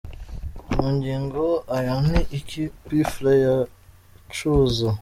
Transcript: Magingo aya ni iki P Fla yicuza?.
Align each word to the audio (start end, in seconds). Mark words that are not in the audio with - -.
Magingo 0.81 1.45
aya 1.77 1.95
ni 2.09 2.21
iki 2.39 2.63
P 2.85 2.85
Fla 3.11 3.31
yicuza?. 3.41 4.89